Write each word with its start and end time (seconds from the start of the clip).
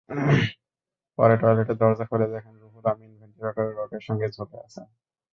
পরে 1.17 1.35
টয়লেটের 1.37 1.77
দরজা 1.77 2.05
খুলে 2.05 2.27
দেখেন, 2.27 2.53
রুহুল 2.61 2.85
আমিন 2.85 3.11
ভেন্টিলেটরের 3.19 3.75
রডের 3.77 4.03
সঙ্গে 4.07 4.27
ঝুলে 4.29 4.57
আছেন। 4.59 4.87